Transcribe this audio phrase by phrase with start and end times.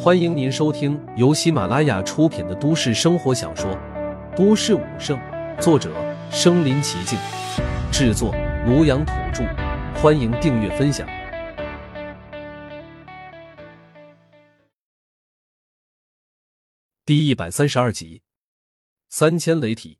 [0.00, 3.70] 欢迎您收听由喜马拉雅出品的都市生活小说
[4.36, 5.18] 《都市武圣》，
[5.60, 5.92] 作者：
[6.30, 7.18] 身临其境，
[7.92, 8.32] 制作：
[8.66, 9.44] 庐阳土著。
[10.00, 11.08] 欢迎订阅分享。
[17.04, 18.22] 第一百三十二集，
[19.08, 19.98] 三千雷体。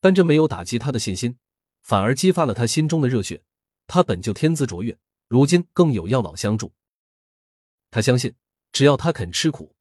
[0.00, 1.36] 但这没有打击他的信心，
[1.82, 3.42] 反而激发了他心中的热血。
[3.86, 4.96] 他本就天资卓越，
[5.28, 6.72] 如今更有药老相助。
[7.90, 8.34] 他相信，
[8.72, 9.74] 只要他肯吃苦，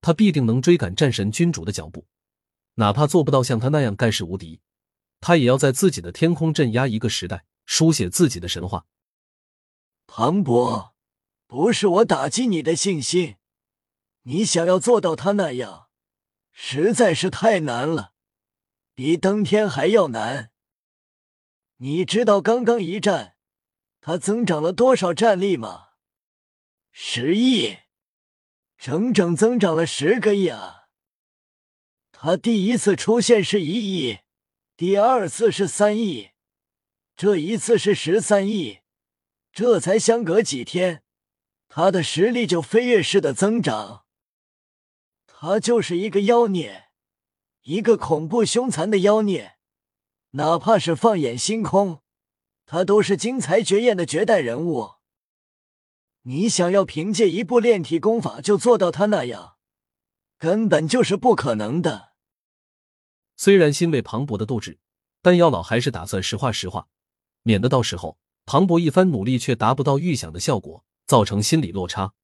[0.00, 2.06] 他必定能追赶战神君主的脚步。
[2.74, 4.60] 哪怕做不到像他那样盖世无敌，
[5.20, 8.86] 他也要在自己的天空镇压一个时代，书写自己的神话。
[10.06, 10.94] 庞博，
[11.46, 13.36] 不是我打击你的信心，
[14.24, 15.88] 你想要做到他那样，
[16.52, 18.12] 实在是太难了，
[18.94, 20.50] 比登天还要难。
[21.78, 23.36] 你知道刚刚一战，
[24.00, 25.93] 他增长了多少战力吗？
[26.96, 27.78] 十亿，
[28.78, 30.84] 整整增长了十个亿啊！
[32.12, 34.20] 他第一次出现是一亿，
[34.76, 36.30] 第二次是三亿，
[37.16, 38.78] 这一次是十三亿，
[39.52, 41.02] 这才相隔几天，
[41.66, 44.04] 他的实力就飞跃式的增长。
[45.26, 46.90] 他就是一个妖孽，
[47.62, 49.56] 一个恐怖凶残的妖孽，
[50.30, 52.04] 哪怕是放眼星空，
[52.64, 54.93] 他都是精彩绝艳的绝代人物。
[56.26, 59.56] 你想要凭借一部炼体功法就做到他那样，
[60.38, 62.14] 根本就是不可能的。
[63.36, 64.78] 虽然欣慰庞博的斗志，
[65.20, 66.88] 但药老还是打算实话实话，
[67.42, 72.14] 免得到时候庞博一番努力却达不到预想的效果，造成心理落差。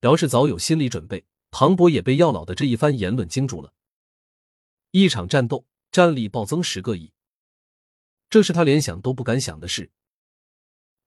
[0.00, 3.72] 饶是早有心理准备，庞博也被药老的这一番言论惊住了。
[4.92, 7.12] 一场战斗，战力暴增十个亿，
[8.30, 9.90] 这是他连想都不敢想的事。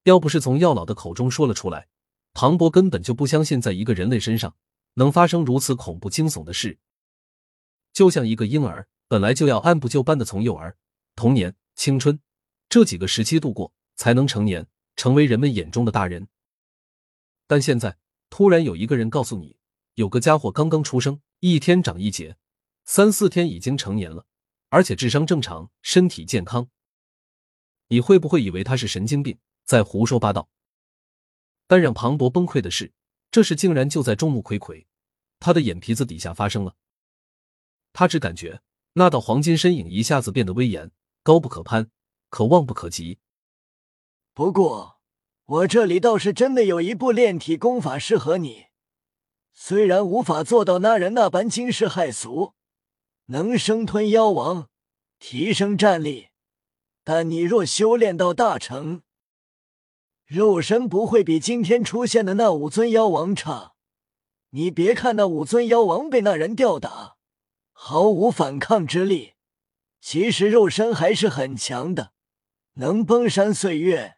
[0.08, 1.90] 要不是从药老的口中说了出来，
[2.34, 4.56] 庞博根本就不相信，在一个人类身上
[4.94, 6.80] 能发生如此恐怖惊悚的事。
[7.92, 10.78] 就像一个婴儿，本来就要按部就班的从幼儿、
[11.14, 12.22] 童年、青春
[12.70, 16.30] 这几个时期度过，才能成年，成为人们眼中的大人。
[17.46, 17.98] 但现在
[18.30, 19.58] 突然有一个人告诉你，
[19.96, 22.38] 有个家伙刚刚出生，一天长一节，
[22.86, 24.26] 三四天已经成年了，
[24.70, 26.70] 而且智商正常，身体健康，
[27.90, 29.38] 你会不会以为他是神经病？
[29.68, 30.50] 在胡说八道，
[31.68, 32.94] 但让庞博崩溃的是，
[33.30, 34.86] 这事竟然就在众目睽睽，
[35.42, 36.78] 他的眼皮子底下发生了。
[37.92, 38.62] 他只感觉
[38.94, 40.90] 那道黄金身影一下子变得威严，
[41.22, 41.92] 高不可攀，
[42.30, 43.20] 可望不可及。
[44.34, 45.02] 不过，
[45.44, 48.68] 我这里倒是真的有一部炼体功法适合你，
[49.52, 52.54] 虽然无法做到那人那般惊世骇俗，
[53.26, 54.70] 能生吞妖王，
[55.20, 56.30] 提升战力，
[57.04, 59.02] 但你若修炼到大成。
[60.28, 63.76] 肉身不会比今天出现的那五尊妖王差。
[64.50, 67.16] 你别看那五尊妖王被那人吊打，
[67.72, 69.36] 毫无反抗之力，
[70.02, 72.12] 其实肉身还是很强的，
[72.74, 74.18] 能崩山碎月。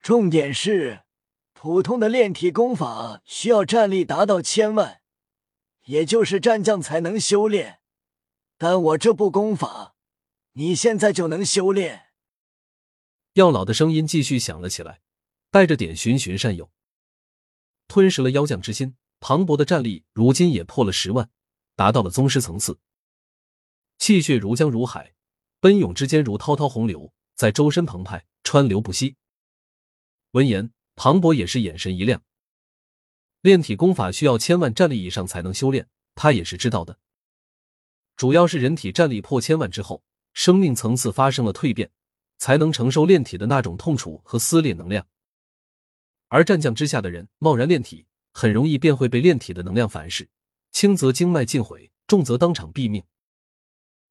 [0.00, 1.02] 重点是，
[1.52, 5.00] 普通的炼体功法需要战力达到千万，
[5.86, 7.80] 也就是战将才能修炼。
[8.56, 9.96] 但我这部功法，
[10.52, 12.05] 你现在就能修炼。
[13.36, 15.02] 药老的声音继续响了起来，
[15.50, 16.70] 带着点循循善诱。
[17.86, 21.28] 吞噬了妖将之心，磅礴的战力如今也破了十万，
[21.74, 22.78] 达到了宗师层次。
[23.98, 25.12] 气血如江如海，
[25.60, 29.16] 奔涌之间如滔滔洪流，在周身澎湃，川流不息。
[30.30, 32.22] 闻言，庞博也是眼神一亮。
[33.42, 36.98] 炼体功法需要千万战力以上才能修炼，他也是知道的。
[38.16, 40.02] 主要是人体战力破千万之后，
[40.32, 41.90] 生命层次发生了蜕变。
[42.38, 45.06] 才能承受炼体的那种痛楚和撕裂能量，
[46.28, 50.28] 而战将之下的人贸然炼体，很容易便会被炼体的能量反噬，
[50.72, 53.02] 轻则经脉尽毁，重则当场毙命。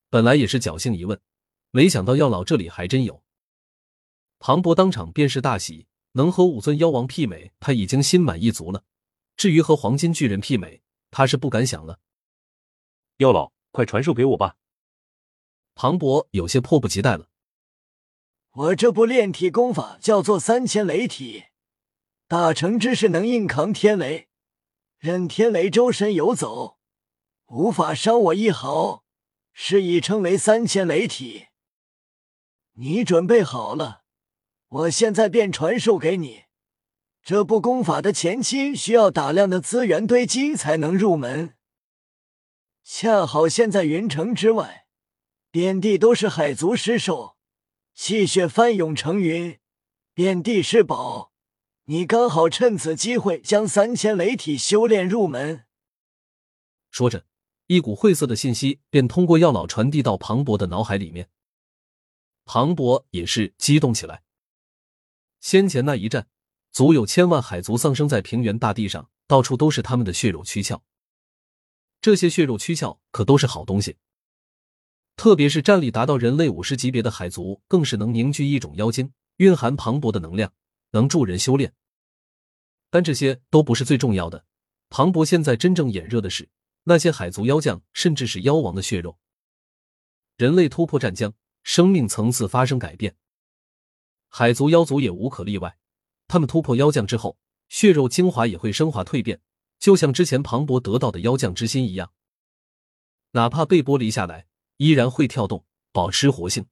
[0.09, 1.19] 本来也是侥幸一问，
[1.71, 3.23] 没想到药老这里还真有。
[4.39, 8.83] 庞博当场便是大喜，能和五尊妖王媲美，他已经心满意足了。
[9.37, 11.99] 至于和黄金巨人媲美，他是不敢想了。
[13.17, 14.55] 药老，快传授给我吧！
[15.73, 17.29] 庞博有些迫不及待了。
[18.55, 21.47] 我这部炼体功法叫做三千雷体，
[22.25, 24.29] 大成之势能硬扛天雷，
[24.97, 26.77] 任天雷周身游走，
[27.47, 29.03] 无法伤我一毫，
[29.51, 31.47] 是已称为三千雷体。
[32.75, 34.03] 你准备好了，
[34.69, 36.43] 我现在便传授给你。
[37.21, 41.55] 这部功法的前期需要大量的资源堆积才能入门，
[42.85, 44.85] 恰好现在云城之外，
[45.51, 47.34] 遍地都是海族尸兽。
[47.95, 49.57] 气血翻涌成云，
[50.13, 51.31] 遍地是宝，
[51.85, 55.63] 你刚好趁此机会将三千雷体修炼入门。
[56.91, 57.25] 说着，
[57.67, 61.29] 一股晦涩的信息便通过药老传递到庞博的脑海里面。
[62.43, 64.23] 庞博也是激动起来。
[65.39, 66.27] 先前那一战，
[66.73, 70.83] 足有千万海族丧生在平原大地上，到处都是他们的血肉躯壳。
[72.01, 73.95] 这些血肉躯壳可都是好东西，
[75.15, 80.53] 特别是战力达到人类五十级别的海族，更是能凝聚一种妖精，蕴含磅礴的能量。
[80.91, 81.73] 能助人修炼，
[82.89, 84.45] 但这些都不是最重要的。
[84.89, 86.47] 庞博现在真正眼热的是
[86.85, 89.17] 那些海族妖将，甚至是妖王的血肉。
[90.37, 91.33] 人类突破战将，
[91.63, 93.17] 生命层次发生改变，
[94.29, 95.77] 海族妖族也无可例外。
[96.29, 99.41] 他们突破妖将之后，血肉精华也会升华蜕变，
[99.77, 102.13] 就像之前庞博得到的妖将之心一样，
[103.31, 104.47] 哪怕被剥离下来，
[104.77, 106.65] 依然会跳动，保持活性。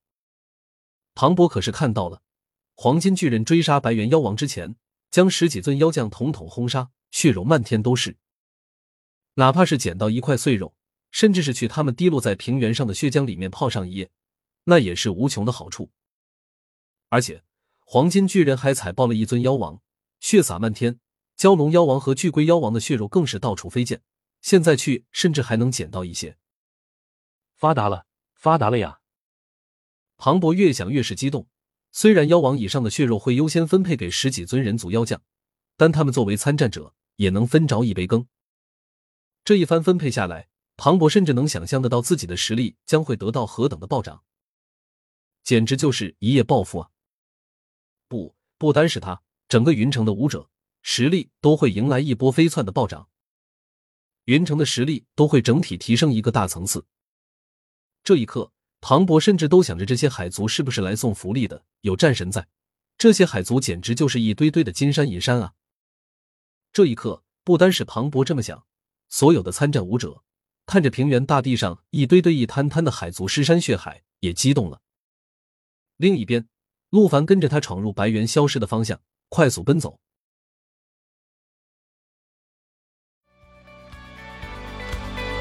[1.16, 2.22] 庞博可是看到了。
[2.76, 4.76] 黄金巨人追杀白猿妖王之前，
[5.12, 8.18] 将十几尊妖将统统轰杀，血肉漫天都是。
[9.36, 10.76] 哪怕是捡到一块碎肉，
[11.12, 14.10] 甚至是去他们滴落在平原上的血浆里面泡上一夜，
[14.64, 15.92] 那也是无穷的好处。
[17.10, 17.44] 而且，
[17.86, 19.80] 黄金巨人还踩爆了一尊妖王，
[20.20, 21.00] 血洒漫天。
[21.38, 24.02] 蛟龙妖王和巨龟妖王的血肉更是到处飞溅。
[24.42, 26.38] 现在去，甚至还能捡到一些。
[27.63, 29.00] 发达了，发达了呀！
[30.18, 31.48] 庞博越想越是激动。
[31.94, 35.21] 虽然妖王以上的血肉会优先分配给十几尊人族妖将，
[35.77, 38.27] 但他们作为参战者也能分着一杯羹。
[39.45, 44.25] 这一番分配下来，庞博甚至能想象得到自己的实力将会得到何等的暴涨，
[45.45, 46.89] 简直就是一夜暴富啊！
[48.09, 50.50] 不，不单是他，整个云城的武者
[50.81, 53.07] 实力都会迎来一波飞窜的暴涨，
[54.25, 56.86] 云城的实力都会整体提升一个大层次。
[58.04, 58.52] 这一刻。
[58.86, 61.64] 庞博甚至都想着这些海族是不是来送福利的？
[61.84, 62.46] 有战神在，
[62.98, 65.54] 这些海族简直就是一堆堆的金山银山啊！
[66.74, 68.66] 这一刻，不单是庞博这么想，
[69.08, 70.22] 所有的参战武者
[70.66, 74.82] 看着平原大地上一堆堆、一滩滩的海族尸山血海，也激动了。
[75.96, 76.50] 另一边，
[76.90, 79.98] 陆凡跟着他闯入白猿消失的方向，快速奔走。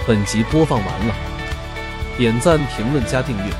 [0.07, 1.32] 本集播放完了。
[2.23, 3.53] 点赞、评论、加订阅，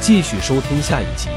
[0.00, 1.28] 继续收听下一集。